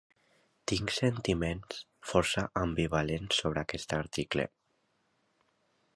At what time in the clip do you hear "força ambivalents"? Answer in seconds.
2.13-3.43